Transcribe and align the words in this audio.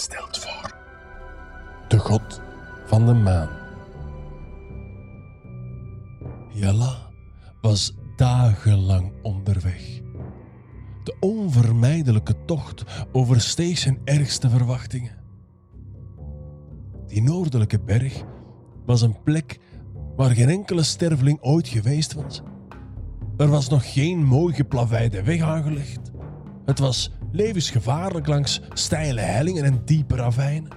stelt 0.00 0.38
voor. 0.38 0.76
De 1.88 1.98
god 1.98 2.40
van 2.86 3.06
de 3.06 3.12
maan. 3.12 3.48
Jalla 6.52 7.10
was 7.60 7.94
dagenlang 8.16 9.12
onderweg. 9.22 10.00
De 11.04 11.16
onvermijdelijke 11.20 12.44
tocht 12.44 12.84
oversteeg 13.12 13.78
zijn 13.78 13.98
ergste 14.04 14.50
verwachtingen. 14.50 15.18
Die 17.06 17.22
noordelijke 17.22 17.80
berg 17.80 18.22
was 18.86 19.02
een 19.02 19.22
plek 19.22 19.58
waar 20.16 20.30
geen 20.30 20.48
enkele 20.48 20.82
sterveling 20.82 21.38
ooit 21.40 21.68
geweest 21.68 22.12
was. 22.14 22.42
Er 23.36 23.48
was 23.48 23.68
nog 23.68 23.92
geen 23.92 24.24
mooi 24.24 24.54
geplaveide 24.54 25.22
weg 25.22 25.40
aangelegd. 25.40 26.10
Het 26.64 26.78
was 26.78 27.10
levensgevaarlijk 27.32 28.26
langs 28.26 28.60
steile 28.72 29.20
hellingen 29.20 29.64
en 29.64 29.82
diepe 29.84 30.16
ravijnen. 30.16 30.70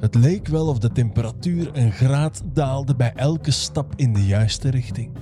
Het 0.00 0.14
leek 0.14 0.48
wel 0.48 0.66
of 0.66 0.78
de 0.78 0.92
temperatuur 0.92 1.70
een 1.72 1.92
graad 1.92 2.42
daalde 2.52 2.96
bij 2.96 3.12
elke 3.14 3.50
stap 3.50 3.92
in 3.96 4.12
de 4.12 4.26
juiste 4.26 4.70
richting. 4.70 5.12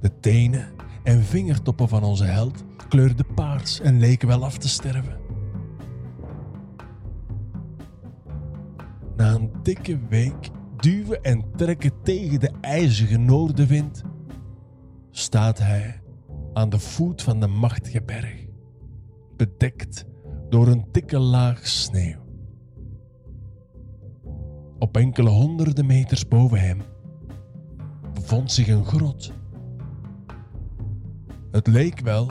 De 0.00 0.20
tenen 0.20 0.68
en 1.02 1.22
vingertoppen 1.22 1.88
van 1.88 2.02
onze 2.02 2.24
held 2.24 2.64
kleurden 2.88 3.34
paars 3.34 3.80
en 3.80 3.98
leken 3.98 4.28
wel 4.28 4.44
af 4.44 4.58
te 4.58 4.68
sterven. 4.68 5.16
Na 9.16 9.34
een 9.34 9.50
dikke 9.62 9.98
week 10.08 10.50
duwen 10.76 11.22
en 11.22 11.44
trekken 11.56 11.92
tegen 12.02 12.40
de 12.40 12.50
ijzige 12.60 13.16
noordenwind, 13.16 14.02
staat 15.10 15.58
hij 15.58 16.00
aan 16.52 16.68
de 16.68 16.78
voet 16.78 17.22
van 17.22 17.40
de 17.40 17.46
machtige 17.46 18.02
berg, 18.02 18.46
bedekt 19.36 20.04
door 20.48 20.66
een 20.68 20.84
dikke 20.92 21.18
laag 21.18 21.66
sneeuw. 21.66 22.26
Op 24.78 24.96
enkele 24.96 25.30
honderden 25.30 25.86
meters 25.86 26.28
boven 26.28 26.60
hem 26.60 26.82
bevond 28.14 28.52
zich 28.52 28.68
een 28.68 28.84
grot. 28.84 29.32
Het 31.50 31.66
leek 31.66 32.00
wel 32.00 32.30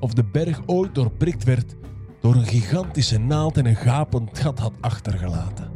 of 0.00 0.12
de 0.12 0.24
berg 0.24 0.62
ooit 0.66 0.94
doorprikt 0.94 1.44
werd 1.44 1.76
door 2.20 2.34
een 2.34 2.46
gigantische 2.46 3.18
naald 3.18 3.56
en 3.56 3.66
een 3.66 3.76
gapend 3.76 4.38
gat 4.38 4.58
had 4.58 4.72
achtergelaten. 4.80 5.70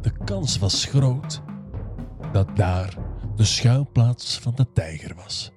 De 0.00 0.12
kans 0.24 0.58
was 0.58 0.84
groot 0.84 1.42
dat 2.32 2.56
daar 2.56 2.98
de 3.36 3.44
schuilplaats 3.44 4.38
van 4.38 4.54
de 4.54 4.72
tijger 4.72 5.14
was. 5.14 5.52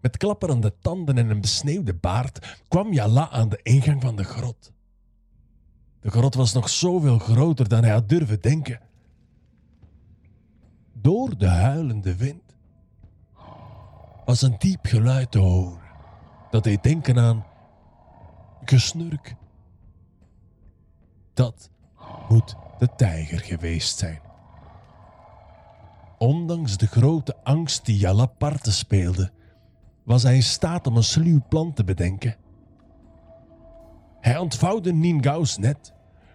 Met 0.00 0.16
klapperende 0.16 0.74
tanden 0.80 1.18
en 1.18 1.30
een 1.30 1.40
besneeuwde 1.40 1.94
baard 1.94 2.58
kwam 2.68 2.92
Jala 2.92 3.30
aan 3.30 3.48
de 3.48 3.60
ingang 3.62 4.02
van 4.02 4.16
de 4.16 4.24
grot. 4.24 4.72
De 6.00 6.10
grot 6.10 6.34
was 6.34 6.52
nog 6.52 6.68
zoveel 6.68 7.18
groter 7.18 7.68
dan 7.68 7.82
hij 7.82 7.92
had 7.92 8.08
durven 8.08 8.40
denken. 8.40 8.80
Door 10.92 11.38
de 11.38 11.48
huilende 11.48 12.16
wind 12.16 12.56
was 14.24 14.42
een 14.42 14.54
diep 14.58 14.86
geluid 14.86 15.30
te 15.30 15.38
horen. 15.38 15.88
Dat 16.50 16.64
deed 16.64 16.82
denken 16.82 17.18
aan 17.18 17.44
gesnurk. 18.64 19.34
Dat 21.34 21.70
moet 22.28 22.56
de 22.78 22.88
tijger 22.96 23.38
geweest 23.38 23.98
zijn. 23.98 24.20
Ondanks 26.18 26.76
de 26.76 26.86
grote 26.86 27.36
angst 27.42 27.84
die 27.84 27.98
Jala 27.98 28.26
parten 28.26 28.72
speelde, 28.72 29.32
was 30.04 30.22
hij 30.22 30.34
in 30.34 30.42
staat 30.42 30.86
om 30.86 30.96
een 30.96 31.02
sluw 31.02 31.40
plan 31.48 31.72
te 31.72 31.84
bedenken. 31.84 32.36
Hij 34.20 34.38
ontvouwde 34.38 34.92
Ningaus 34.92 35.58
net, 35.58 35.92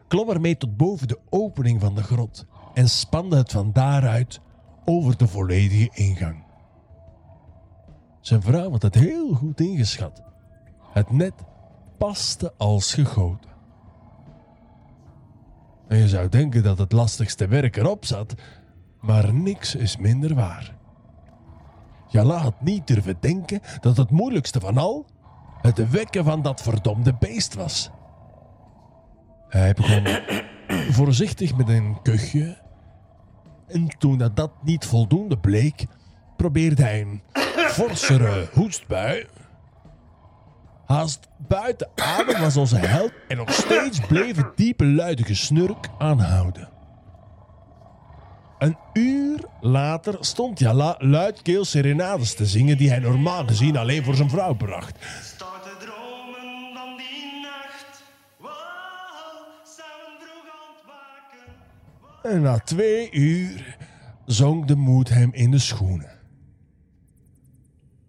klom 0.08 0.30
ermee 0.30 0.58
tot 0.58 0.78
boven 0.78 1.08
de 1.08 1.20
opening 1.30 1.82
van 1.82 1.96
de 1.96 2.04
grot 2.04 2.46
en 2.74 2.90
spande 2.90 3.38
het 3.38 3.52
van 3.52 3.72
daaruit 3.74 4.40
over 4.86 5.18
de 5.18 5.28
volledige 5.28 5.90
ingang. 5.94 6.44
Zijn 8.20 8.42
vrouw 8.42 8.72
had 8.72 8.82
het 8.82 8.96
heel 8.96 9.34
goed 9.34 9.60
ingeschat. 9.60 10.24
Het 10.94 11.12
net 11.12 11.34
paste 11.98 12.54
als 12.58 12.94
gegoten. 12.94 13.50
En 15.88 15.98
je 15.98 16.08
zou 16.08 16.30
denken 16.30 16.64
dat 16.64 16.78
het 16.78 16.92
lastigste 16.92 17.48
werk 17.48 17.78
erop 17.78 18.06
zat, 18.06 18.36
maar 19.02 19.34
niks 19.34 19.76
is 19.76 19.98
minder 19.98 20.36
waar. 20.36 20.75
Jala 22.16 22.38
had 22.38 22.62
niet 22.62 22.88
durven 22.88 23.18
denken 23.20 23.62
dat 23.82 23.98
het 23.98 24.10
moeilijkste 24.10 24.60
van 24.60 24.78
al 24.78 25.06
het 25.62 25.90
wekken 25.90 26.24
van 26.24 26.42
dat 26.42 26.62
verdomde 26.62 27.14
beest 27.20 27.54
was. 27.54 27.90
Hij 29.50 29.74
begon 29.74 30.04
voorzichtig 30.98 31.56
met 31.56 31.70
een 31.70 32.02
kuchje. 32.02 32.58
En 33.68 33.88
toen 33.98 34.18
dat, 34.18 34.36
dat 34.36 34.52
niet 34.64 34.86
voldoende 34.86 35.38
bleek, 35.38 35.86
probeerde 36.38 36.82
hij 36.82 37.02
een 37.02 37.22
forsere 37.78 38.50
hoestbui. 38.54 39.28
Haast 40.86 41.28
buiten 41.38 41.90
adem 41.96 42.42
was 42.42 42.58
onze 42.58 42.78
held 42.78 43.12
en 43.28 43.38
nog 43.38 43.52
steeds 43.52 44.00
bleef 44.00 44.36
het 44.36 44.58
diepe 44.58 44.86
luide 44.86 45.24
gesnurk 45.24 45.90
aanhouden. 45.98 46.75
Een 48.66 48.78
uur 48.94 49.40
later 49.62 50.18
stond 50.20 50.60
Jala 50.60 50.96
luidkeels 51.00 51.70
serenades 51.70 52.36
te 52.36 52.46
zingen 52.46 52.78
die 52.78 52.90
hij 52.90 53.00
normaal 53.00 53.46
gezien 53.46 53.78
alleen 53.78 54.04
voor 54.04 54.16
zijn 54.16 54.30
vrouw 54.30 54.54
bracht. 54.54 54.98
En 62.24 62.42
na 62.42 62.60
twee 62.60 63.12
uur 63.12 63.78
zonk 64.26 64.68
de 64.68 64.76
moed 64.76 65.10
hem 65.10 65.34
in 65.34 65.52
de 65.52 65.60
schoenen. 65.60 66.12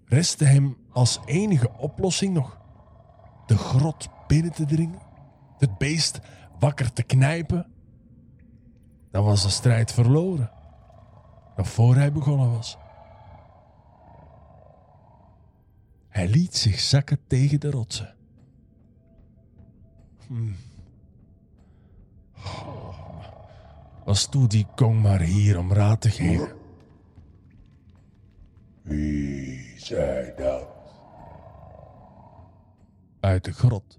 Restte 0.04 0.44
hem 0.44 0.76
als 0.92 1.20
enige 1.24 1.70
oplossing 1.78 2.34
nog 2.34 2.60
de 3.46 3.56
grot 3.56 4.08
binnen 4.26 4.52
te 4.52 4.64
dringen, 4.64 5.00
het 5.58 5.78
beest 5.78 6.20
wakker 6.58 6.92
te 6.92 7.02
knijpen. 7.02 7.75
Dan 9.16 9.24
was 9.24 9.42
de 9.42 9.48
strijd 9.48 9.92
verloren, 9.92 10.50
nog 11.56 11.68
voor 11.68 11.94
hij 11.94 12.12
begonnen 12.12 12.50
was. 12.50 12.76
Hij 16.08 16.28
liet 16.28 16.56
zich 16.56 16.80
zakken 16.80 17.18
tegen 17.26 17.60
de 17.60 17.70
rotsen. 17.70 18.14
Hmm. 20.26 20.56
Was 24.04 24.26
toe 24.26 24.46
die 24.46 24.66
kong 24.74 25.02
maar 25.02 25.20
hier 25.20 25.58
om 25.58 25.72
raad 25.72 26.00
te 26.00 26.10
geven. 26.10 26.52
Wie 28.82 29.74
zei 29.76 30.32
dat? 30.36 30.66
Uit 33.20 33.44
de 33.44 33.52
grot 33.52 33.98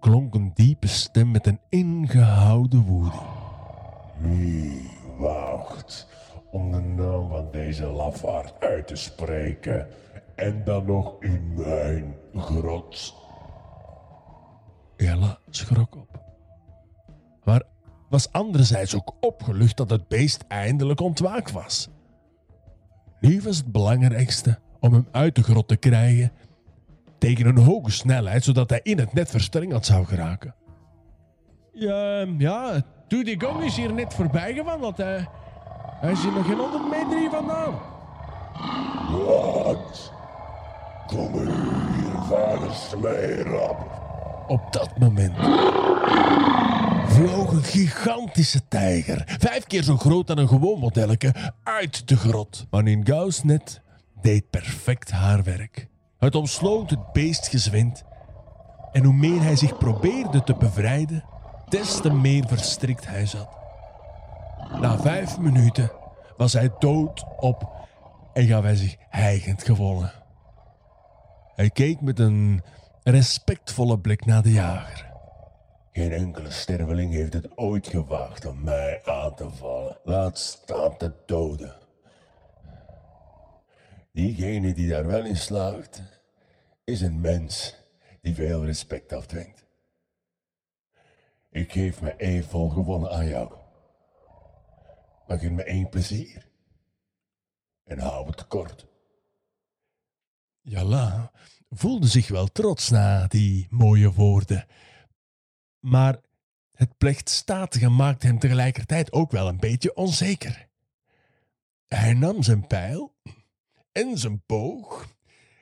klonk 0.00 0.34
een 0.34 0.50
diepe 0.54 0.86
stem 0.86 1.30
met 1.30 1.46
een 1.46 1.60
ingehouden 1.68 2.82
woede. 2.82 3.44
Wie 4.18 4.90
waagt 5.18 6.06
om 6.50 6.72
de 6.72 6.80
naam 6.80 7.28
van 7.28 7.48
deze 7.52 7.86
lafaard 7.86 8.60
uit 8.60 8.86
te 8.86 8.96
spreken 8.96 9.88
en 10.34 10.64
dan 10.64 10.86
nog 10.86 11.22
in 11.22 11.54
mijn 11.54 12.14
grot? 12.34 13.14
Jella 14.96 15.38
schrok 15.50 15.96
op. 15.96 16.20
Maar 17.44 17.62
was 18.08 18.32
anderzijds 18.32 18.94
ook 18.94 19.14
opgelucht 19.20 19.76
dat 19.76 19.90
het 19.90 20.08
beest 20.08 20.44
eindelijk 20.48 21.00
ontwaakt 21.00 21.52
was. 21.52 21.88
Nu 23.20 23.40
was 23.42 23.56
het 23.56 23.72
belangrijkste 23.72 24.58
om 24.80 24.92
hem 24.92 25.08
uit 25.10 25.34
de 25.34 25.42
grot 25.42 25.68
te 25.68 25.76
krijgen 25.76 26.32
tegen 27.18 27.46
een 27.46 27.58
hoge 27.58 27.90
snelheid, 27.90 28.44
zodat 28.44 28.70
hij 28.70 28.80
in 28.82 28.98
het 28.98 29.12
net 29.12 29.30
verstrengeld 29.30 29.86
zou 29.86 30.04
geraken. 30.04 30.54
Ja, 31.78 32.26
ja, 32.38 32.82
toen 33.08 33.24
die 33.24 33.40
gong 33.40 33.64
is 33.64 33.76
hier 33.76 33.92
net 33.92 34.14
voorbij 34.14 34.54
gewandeld. 34.54 34.96
Hij, 34.96 35.28
hij 36.00 36.12
is 36.12 36.22
hier 36.22 36.32
nog 36.32 36.46
geen 36.46 36.58
honderd 36.58 36.90
meter 36.90 37.18
hier 37.18 37.30
vandaan. 37.30 37.74
Wat? 39.10 40.12
Kom 41.06 41.34
er 41.34 41.46
hier, 41.46 42.22
vader 42.28 42.74
Smeerap. 42.74 43.76
Op 44.46 44.72
dat 44.72 44.98
moment 44.98 45.36
vloog 47.06 47.52
een 47.52 47.62
gigantische 47.62 48.68
tijger, 48.68 49.22
vijf 49.38 49.64
keer 49.64 49.82
zo 49.82 49.96
groot 49.96 50.26
dan 50.26 50.38
een 50.38 50.48
gewoon 50.48 50.78
modelletje, 50.78 51.34
uit 51.62 52.08
de 52.08 52.16
grot. 52.16 52.66
Maar 52.70 52.82
Ningaus 52.82 53.42
net 53.42 53.80
deed 54.20 54.50
perfect 54.50 55.10
haar 55.10 55.42
werk. 55.42 55.88
Het 56.18 56.34
omsloot 56.34 56.90
het 56.90 57.12
beest 57.12 57.48
gezwind. 57.48 58.04
En 58.92 59.04
hoe 59.04 59.14
meer 59.14 59.42
hij 59.42 59.56
zich 59.56 59.78
probeerde 59.78 60.44
te 60.44 60.54
bevrijden, 60.54 61.24
des 61.68 62.00
te 62.00 62.12
meer 62.12 62.46
verstrikt 62.46 63.06
hij 63.06 63.26
zat. 63.26 63.48
Na 64.80 64.98
vijf 64.98 65.38
minuten 65.38 65.90
was 66.36 66.52
hij 66.52 66.70
dood 66.78 67.24
op 67.38 67.86
en 68.32 68.46
gaf 68.46 68.62
hij 68.62 68.76
zich 68.76 68.96
hijgend 69.08 69.62
gewonnen. 69.62 70.12
Hij 71.54 71.70
keek 71.70 72.00
met 72.00 72.18
een 72.18 72.62
respectvolle 73.02 73.98
blik 73.98 74.24
naar 74.24 74.42
de 74.42 74.52
jager. 74.52 75.06
Geen 75.92 76.12
enkele 76.12 76.50
sterveling 76.50 77.12
heeft 77.12 77.32
het 77.32 77.56
ooit 77.58 77.86
gewaagd 77.86 78.46
om 78.46 78.62
mij 78.62 79.00
aan 79.04 79.34
te 79.34 79.50
vallen. 79.50 79.98
Laat 80.04 80.38
staan 80.38 80.96
te 80.96 81.12
doden. 81.26 81.74
Diegene 84.12 84.74
die 84.74 84.88
daar 84.88 85.06
wel 85.06 85.24
in 85.24 85.36
slaagt, 85.36 86.02
is 86.84 87.00
een 87.00 87.20
mens 87.20 87.74
die 88.22 88.34
veel 88.34 88.64
respect 88.64 89.12
afdwingt. 89.12 89.65
Ik 91.56 91.72
geef 91.72 92.00
me 92.00 92.16
even 92.16 92.70
gewonnen 92.70 93.10
aan 93.10 93.26
jou. 93.26 93.52
Maar 95.26 95.38
geef 95.38 95.50
me 95.50 95.62
één 95.62 95.88
plezier. 95.88 96.48
En 97.84 97.98
hou 97.98 98.26
het 98.26 98.46
kort. 98.46 98.86
Jalla 100.60 101.30
voelde 101.70 102.06
zich 102.06 102.28
wel 102.28 102.46
trots 102.46 102.90
na 102.90 103.26
die 103.26 103.66
mooie 103.70 104.12
woorden. 104.12 104.66
Maar 105.80 106.20
het 106.72 106.98
plechtstatige 106.98 107.88
maakte 107.88 108.26
hem 108.26 108.38
tegelijkertijd 108.38 109.12
ook 109.12 109.30
wel 109.30 109.48
een 109.48 109.60
beetje 109.60 109.94
onzeker. 109.94 110.68
Hij 111.88 112.14
nam 112.14 112.42
zijn 112.42 112.66
pijl 112.66 113.14
en 113.92 114.18
zijn 114.18 114.42
boog, 114.46 115.16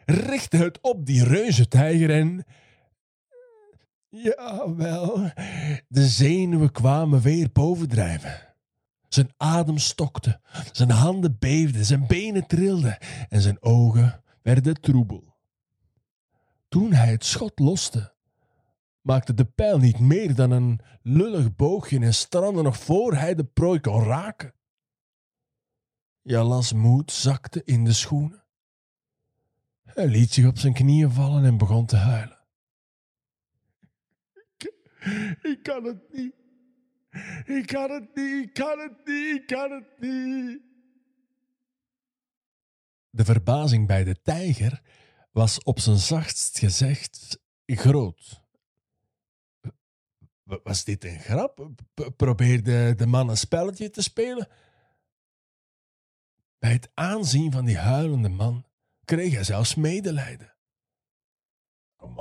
richtte 0.05 0.57
het 0.57 0.81
op 0.81 1.07
die 1.07 1.25
reuzentijger 1.25 2.11
en... 2.11 2.45
Jawel, 4.17 5.31
de 5.89 6.07
zenuwen 6.07 6.73
kwamen 6.73 7.21
weer 7.21 7.53
bovendrijven. 7.53 8.55
Zijn 9.09 9.33
adem 9.37 9.79
stokte, 9.79 10.41
zijn 10.73 10.91
handen 10.91 11.37
beefden, 11.39 11.85
zijn 11.85 12.07
benen 12.07 12.47
trilden 12.47 12.99
en 13.29 13.41
zijn 13.41 13.63
ogen 13.63 14.23
werden 14.43 14.81
troebel. 14.81 15.35
Toen 16.69 16.93
hij 16.93 17.11
het 17.11 17.25
schot 17.25 17.59
loste, 17.59 18.15
maakte 19.01 19.35
de 19.35 19.45
pijl 19.45 19.79
niet 19.79 19.99
meer 19.99 20.35
dan 20.35 20.51
een 20.51 20.81
lullig 21.03 21.57
boogje 21.57 22.01
en 22.01 22.15
strandde 22.15 22.63
nog 22.63 22.79
voor 22.79 23.15
hij 23.15 23.35
de 23.35 23.45
prooi 23.45 23.81
kon 23.81 24.03
raken. 24.03 24.55
Jalas 26.23 26.73
moed 26.73 27.13
zakte 27.13 27.63
in 27.65 27.85
de 27.85 27.93
schoenen. 27.93 28.45
Hij 29.85 30.07
liet 30.07 30.33
zich 30.33 30.47
op 30.47 30.59
zijn 30.59 30.73
knieën 30.73 31.11
vallen 31.11 31.45
en 31.45 31.59
begon 31.59 31.87
te 31.87 31.97
huilen. 31.97 32.34
Ik 35.43 35.59
kan 35.63 35.85
het 35.85 36.13
niet. 36.13 36.35
Ik 37.45 37.67
kan 37.67 37.91
het 37.91 38.15
niet, 38.15 38.45
ik 38.45 38.55
kan 38.55 38.79
het 38.79 39.07
niet, 39.07 39.37
ik 39.37 39.47
kan 39.47 39.71
het 39.71 40.01
niet. 40.01 40.63
De 43.11 43.25
verbazing 43.25 43.87
bij 43.87 44.05
de 44.05 44.21
tijger 44.23 44.83
was 45.33 45.63
op 45.63 45.81
zijn 45.81 45.97
zachtst 45.97 46.59
gezegd 46.59 47.39
groot. 47.67 48.43
Was 50.45 50.85
dit 50.85 51.05
een 51.05 51.21
grap? 51.21 51.69
Probeerde 52.17 52.95
de 52.95 53.07
man 53.07 53.29
een 53.29 53.37
spelletje 53.37 53.91
te 53.91 54.03
spelen? 54.03 54.49
Bij 56.59 56.73
het 56.73 56.91
aanzien 56.95 57.53
van 57.53 57.65
die 57.65 57.79
huilende 57.79 58.29
man 58.29 58.67
kreeg 59.05 59.33
hij 59.35 59.45
zelfs 59.45 59.75
medelijden. 59.75 60.55
Kom 61.97 62.19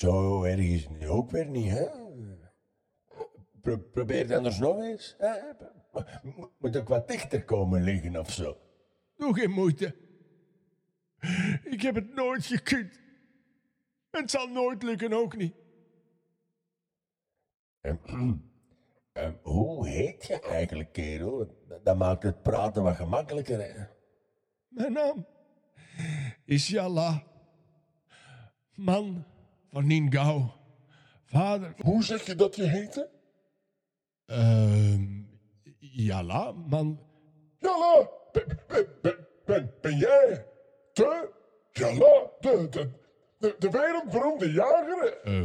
zo 0.00 0.42
erg 0.44 0.60
is 0.60 0.86
het 0.88 1.06
ook 1.06 1.30
weer 1.30 1.46
niet, 1.46 1.70
hè? 1.70 1.86
Pro- 3.60 3.78
probeer 3.78 4.22
het 4.22 4.32
anders 4.32 4.58
nog 4.58 4.80
eens. 4.80 5.14
Hè? 5.18 5.34
Moet 6.58 6.74
ik 6.74 6.88
wat 6.88 7.08
dichter 7.08 7.44
komen 7.44 7.82
liggen 7.82 8.16
of 8.16 8.30
zo? 8.30 8.56
Doe 9.16 9.34
geen 9.34 9.50
moeite. 9.50 9.94
Ik 11.64 11.82
heb 11.82 11.94
het 11.94 12.14
nooit 12.14 12.46
gekund. 12.46 13.00
En 14.10 14.20
het 14.20 14.30
zal 14.30 14.46
nooit 14.46 14.82
lukken 14.82 15.12
ook 15.12 15.36
niet. 15.36 15.54
Ehm, 17.80 17.96
ehm, 19.12 19.34
hoe 19.42 19.88
heet 19.88 20.26
je 20.26 20.40
eigenlijk, 20.40 20.92
kerel? 20.92 21.56
Dat 21.82 21.98
maakt 21.98 22.22
het 22.22 22.42
praten 22.42 22.82
wat 22.82 22.96
gemakkelijker, 22.96 23.60
hè? 23.60 23.84
Mijn 24.68 24.92
naam 24.92 25.26
is 26.44 26.68
Yalla. 26.68 27.22
Man 28.74 29.24
van 29.72 29.86
Ningao. 29.86 30.52
Vader. 31.24 31.74
Hoe 31.82 32.04
zeg 32.04 32.26
je 32.26 32.34
dat 32.34 32.56
je 32.56 32.62
heette? 32.62 33.08
Ehm 34.26 35.18
Yalla, 35.78 36.52
man. 36.52 37.00
Jalla, 37.58 38.08
ben, 38.32 38.58
ben, 39.02 39.16
ben, 39.44 39.74
ben, 39.80 39.96
jij 39.96 40.46
de, 40.92 41.28
Jalla, 41.72 42.30
de, 42.40 42.66
de, 42.70 42.90
de, 43.38 43.56
de 43.58 43.70
wereldberoemde 43.70 44.52
jager? 44.52 45.20
eh, 45.22 45.42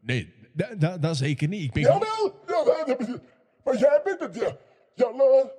nee, 0.00 0.34
da- 0.52 0.74
da- 0.74 0.98
dat 0.98 1.16
zeker 1.16 1.48
niet. 1.48 1.62
Ik 1.64 1.72
ben. 1.72 1.82
Jawel, 1.82 2.34
jawel, 2.46 2.86
dat 2.86 3.20
maar 3.64 3.76
jij 3.78 4.00
bent 4.04 4.20
het, 4.20 4.34
ja. 4.34 4.56
Jalla, 4.94 5.52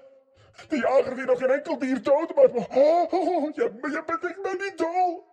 de 0.68 0.78
jager 0.78 1.16
die 1.16 1.26
nog 1.26 1.40
geen 1.40 1.52
enkel 1.52 1.80
dier 1.80 2.04
dood 2.04 2.36
maakt. 2.36 2.54
Maar, 2.54 2.78
oh, 2.78 3.14
oh, 3.14 3.28
oh, 3.28 3.56
je, 3.56 3.72
bent 4.06 4.24
echt 4.24 4.42
mijn 4.44 4.74
idool. 4.74 5.32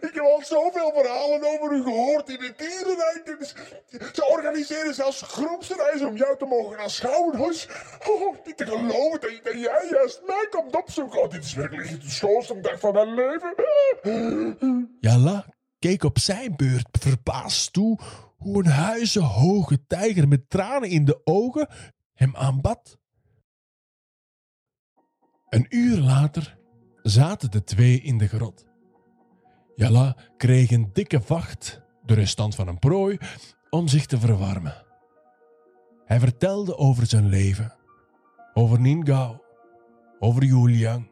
Ik 0.00 0.10
heb 0.12 0.24
al 0.24 0.42
zoveel 0.42 0.92
verhalen 0.94 1.44
over 1.44 1.72
u 1.72 1.82
gehoord 1.82 2.28
in 2.28 2.42
het 2.42 2.58
dierenrijk. 2.58 3.36
Ze 4.12 4.26
organiseren 4.28 4.94
zelfs 4.94 5.22
groepsreizen 5.22 6.08
om 6.08 6.16
jou 6.16 6.36
te 6.36 6.44
mogen 6.44 6.78
aanschouwen. 6.78 7.36
Dus, 7.36 7.68
oh, 8.08 8.36
niet 8.44 8.56
te 8.56 8.66
geloven 8.66 9.20
dat, 9.20 9.40
dat 9.42 9.52
jij 9.52 9.86
juist 9.90 10.22
mij 10.26 10.46
komt 10.50 10.76
opzoeken. 10.76 11.22
Oh, 11.22 11.30
dit 11.30 11.44
is 11.44 11.54
werkelijk 11.54 12.00
de 12.00 12.10
schoonste 12.10 12.60
dag 12.60 12.80
van 12.80 12.92
mijn 12.92 13.14
leven. 13.14 13.54
Yalla 15.00 15.44
keek 15.78 16.04
op 16.04 16.18
zijn 16.18 16.56
beurt 16.56 16.88
verbaasd 17.00 17.72
toe 17.72 17.98
hoe 18.36 18.64
een 18.64 18.70
huizenhoge 18.70 19.86
tijger 19.86 20.28
met 20.28 20.50
tranen 20.50 20.88
in 20.88 21.04
de 21.04 21.20
ogen 21.24 21.68
hem 22.14 22.36
aanbad. 22.36 22.98
Een 25.50 25.66
uur 25.68 25.98
later 25.98 26.58
zaten 27.02 27.50
de 27.50 27.64
twee 27.64 28.00
in 28.00 28.18
de 28.18 28.28
grot. 28.28 28.66
Jalla 29.74 30.16
kreeg 30.36 30.70
een 30.70 30.90
dikke 30.92 31.20
vacht, 31.20 31.80
de 32.04 32.14
restant 32.14 32.54
van 32.54 32.68
een 32.68 32.78
prooi, 32.78 33.18
om 33.70 33.88
zich 33.88 34.06
te 34.06 34.18
verwarmen. 34.18 34.84
Hij 36.04 36.20
vertelde 36.20 36.76
over 36.76 37.06
zijn 37.06 37.28
leven, 37.28 37.74
over 38.54 38.80
Ningao, 38.80 39.42
over 40.18 40.44
Yuliang, 40.44 41.08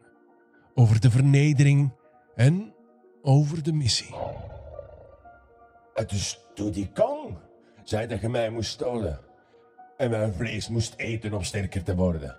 over 0.75 0.99
de 0.99 1.09
vernedering 1.09 1.93
en 2.35 2.73
over 3.21 3.63
de 3.63 3.73
missie. 3.73 4.15
Dus 6.07 6.39
toen 6.53 6.71
die 6.71 6.91
kong 6.91 7.37
zei 7.83 8.07
dat 8.07 8.21
je 8.21 8.29
mij 8.29 8.49
moest 8.49 8.71
stolen. 8.71 9.19
En 9.97 10.09
mijn 10.09 10.33
vlees 10.33 10.67
moest 10.67 10.93
eten 10.97 11.33
om 11.33 11.43
sterker 11.43 11.83
te 11.83 11.95
worden. 11.95 12.37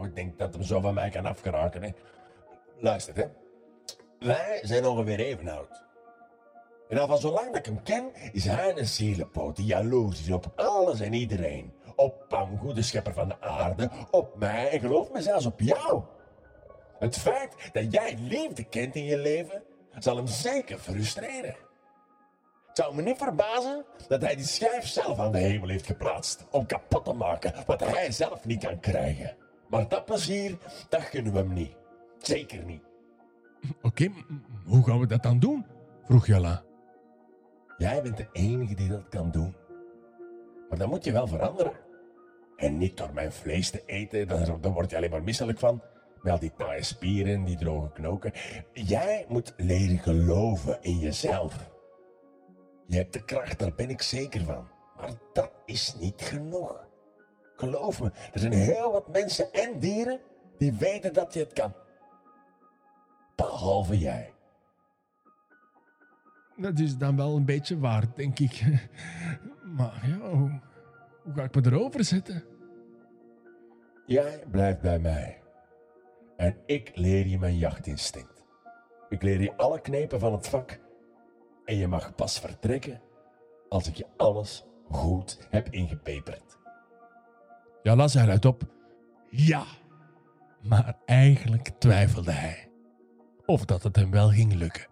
Nou, 0.00 0.08
ik 0.08 0.16
denk 0.16 0.38
dat 0.38 0.54
hem 0.54 0.62
zo 0.62 0.80
van 0.80 0.94
mij 0.94 1.10
kan 1.10 1.26
afgeraken. 1.26 1.82
Hè. 1.82 1.90
Luister, 2.78 3.16
hè. 3.16 3.24
Wij 4.18 4.60
zijn 4.62 4.86
ongeveer 4.86 5.18
even 5.18 5.48
oud. 5.48 5.84
En 6.88 6.98
al 6.98 7.06
van 7.06 7.18
zolang 7.18 7.56
ik 7.56 7.64
hem 7.64 7.82
ken, 7.82 8.10
is 8.32 8.44
hij 8.44 8.78
een 8.78 8.86
zielepoot 8.86 9.56
die 9.56 9.66
jaloers 9.66 10.20
is 10.20 10.30
op 10.30 10.52
alles 10.56 11.00
en 11.00 11.12
iedereen. 11.12 11.72
Op 11.96 12.24
Pangu, 12.28 12.74
de 12.74 12.82
schepper 12.82 13.12
van 13.12 13.28
de 13.28 13.40
aarde, 13.40 13.90
op 14.10 14.36
mij 14.38 14.70
en 14.70 14.80
geloof 14.80 15.12
me 15.12 15.22
zelfs 15.22 15.46
op 15.46 15.60
jou. 15.60 16.02
Het 16.98 17.18
feit 17.18 17.54
dat 17.72 17.92
jij 17.92 18.16
liefde 18.20 18.64
kent 18.64 18.94
in 18.94 19.04
je 19.04 19.18
leven, 19.18 19.62
zal 19.98 20.16
hem 20.16 20.26
zeker 20.26 20.78
frustreren. 20.78 21.56
Het 22.66 22.78
zou 22.78 22.94
me 22.94 23.02
niet 23.02 23.18
verbazen 23.18 23.84
dat 24.08 24.22
hij 24.22 24.36
die 24.36 24.46
schijf 24.46 24.86
zelf 24.86 25.18
aan 25.18 25.32
de 25.32 25.38
hemel 25.38 25.68
heeft 25.68 25.86
geplaatst 25.86 26.46
om 26.50 26.66
kapot 26.66 27.04
te 27.04 27.12
maken 27.12 27.54
wat 27.66 27.80
hij 27.80 28.10
zelf 28.10 28.44
niet 28.44 28.64
kan 28.64 28.80
krijgen. 28.80 29.36
Maar 29.70 29.88
dat 29.88 30.04
plezier, 30.04 30.58
dat 30.88 31.02
gunnen 31.02 31.32
we 31.32 31.38
hem 31.38 31.52
niet. 31.52 31.76
Zeker 32.18 32.64
niet. 32.64 32.82
Oké, 33.82 34.10
hoe 34.64 34.84
gaan 34.84 35.00
we 35.00 35.06
dat 35.06 35.22
dan 35.22 35.38
doen? 35.38 35.66
vroeg 36.04 36.26
Jalla. 36.26 36.62
Jij 37.78 38.02
bent 38.02 38.16
de 38.16 38.28
enige 38.32 38.74
die 38.74 38.88
dat 38.88 39.08
kan 39.08 39.30
doen. 39.30 39.54
Maar 40.68 40.78
dan 40.78 40.88
moet 40.88 41.04
je 41.04 41.12
wel 41.12 41.26
veranderen. 41.26 41.72
En 42.56 42.78
niet 42.78 42.96
door 42.96 43.12
mijn 43.12 43.32
vlees 43.32 43.70
te 43.70 43.82
eten, 43.86 44.28
daar, 44.28 44.60
daar 44.60 44.72
word 44.72 44.90
je 44.90 44.96
alleen 44.96 45.10
maar 45.10 45.22
misselijk 45.22 45.58
van. 45.58 45.82
Met 46.22 46.32
al 46.32 46.38
die 46.38 46.52
taaie 46.56 46.82
spieren, 46.82 47.44
die 47.44 47.56
droge 47.56 47.92
knoken. 47.92 48.32
Jij 48.72 49.24
moet 49.28 49.54
leren 49.56 49.98
geloven 49.98 50.78
in 50.82 50.98
jezelf. 50.98 51.70
Je 52.86 52.96
hebt 52.96 53.12
de 53.12 53.24
kracht, 53.24 53.58
daar 53.58 53.74
ben 53.74 53.90
ik 53.90 54.02
zeker 54.02 54.44
van. 54.44 54.68
Maar 54.96 55.12
dat 55.32 55.50
is 55.64 55.94
niet 55.98 56.22
genoeg. 56.22 56.88
Geloof 57.60 58.02
me, 58.02 58.12
er 58.32 58.40
zijn 58.40 58.52
heel 58.52 58.92
wat 58.92 59.08
mensen 59.08 59.52
en 59.52 59.78
dieren 59.78 60.20
die 60.58 60.72
weten 60.72 61.12
dat 61.12 61.34
je 61.34 61.40
het 61.40 61.52
kan. 61.52 61.72
Behalve 63.36 63.98
jij. 63.98 64.34
Dat 66.56 66.78
is 66.78 66.96
dan 66.96 67.16
wel 67.16 67.36
een 67.36 67.44
beetje 67.44 67.78
waar, 67.78 68.04
denk 68.14 68.38
ik. 68.38 68.62
Maar 69.76 70.08
ja, 70.08 70.30
hoe, 70.30 70.60
hoe 71.22 71.34
ga 71.34 71.42
ik 71.42 71.54
me 71.54 71.62
erover 71.64 72.04
zetten? 72.04 72.44
Jij 74.06 74.44
blijft 74.50 74.80
bij 74.80 74.98
mij. 74.98 75.42
En 76.36 76.56
ik 76.66 76.92
leer 76.94 77.26
je 77.26 77.38
mijn 77.38 77.56
jachtinstinct. 77.56 78.44
Ik 79.08 79.22
leer 79.22 79.40
je 79.40 79.56
alle 79.56 79.80
knepen 79.80 80.20
van 80.20 80.32
het 80.32 80.48
vak. 80.48 80.80
En 81.64 81.76
je 81.76 81.88
mag 81.88 82.14
pas 82.14 82.40
vertrekken 82.40 83.00
als 83.68 83.88
ik 83.88 83.94
je 83.94 84.06
alles 84.16 84.64
goed 84.90 85.46
heb 85.50 85.68
ingepeperd. 85.68 86.58
Jalla 87.82 88.08
zei 88.08 88.26
luidop: 88.26 88.62
Ja. 89.30 89.64
Maar 90.62 90.96
eigenlijk 91.06 91.70
twijfelde 91.78 92.32
hij 92.32 92.70
of 93.46 93.64
dat 93.64 93.82
het 93.82 93.96
hem 93.96 94.10
wel 94.10 94.28
ging 94.28 94.54
lukken. 94.54 94.86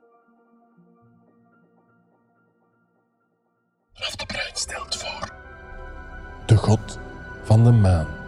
Raf 3.93 4.17
de 4.17 4.27
Bruin 4.27 4.57
stelt 4.57 4.97
voor: 4.97 5.35
De 6.47 6.57
god 6.57 6.99
van 7.45 7.65
de 7.65 7.71
maan. 7.71 8.28